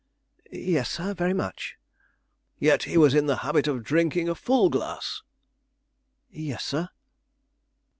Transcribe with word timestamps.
"Yes, 0.51 0.89
sir, 0.89 1.13
very 1.13 1.35
much." 1.35 1.77
"Yet 2.57 2.85
he 2.85 2.97
was 2.97 3.13
in 3.13 3.27
the 3.27 3.35
habit 3.45 3.67
of 3.67 3.83
drinking 3.83 4.29
a 4.29 4.33
full 4.33 4.67
glass?" 4.71 5.21
"Yes, 6.31 6.65
sir." 6.65 6.89